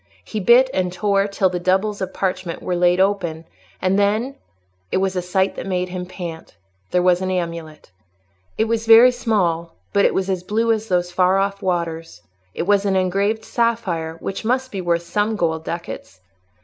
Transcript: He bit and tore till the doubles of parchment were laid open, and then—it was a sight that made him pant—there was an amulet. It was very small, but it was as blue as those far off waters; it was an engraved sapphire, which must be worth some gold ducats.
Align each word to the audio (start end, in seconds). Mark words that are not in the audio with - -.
He 0.25 0.39
bit 0.39 0.67
and 0.73 0.91
tore 0.91 1.27
till 1.27 1.49
the 1.51 1.59
doubles 1.59 2.01
of 2.01 2.11
parchment 2.11 2.63
were 2.63 2.75
laid 2.75 2.99
open, 2.99 3.45
and 3.79 3.99
then—it 3.99 4.97
was 4.97 5.15
a 5.15 5.21
sight 5.21 5.53
that 5.55 5.67
made 5.67 5.89
him 5.89 6.07
pant—there 6.07 7.03
was 7.03 7.21
an 7.21 7.29
amulet. 7.29 7.91
It 8.57 8.63
was 8.65 8.87
very 8.87 9.11
small, 9.11 9.75
but 9.93 10.03
it 10.03 10.15
was 10.15 10.27
as 10.27 10.41
blue 10.41 10.71
as 10.71 10.87
those 10.87 11.11
far 11.11 11.37
off 11.37 11.61
waters; 11.61 12.23
it 12.55 12.63
was 12.63 12.83
an 12.83 12.95
engraved 12.95 13.45
sapphire, 13.45 14.15
which 14.21 14.43
must 14.43 14.71
be 14.71 14.81
worth 14.81 15.03
some 15.03 15.35
gold 15.35 15.65
ducats. 15.65 16.21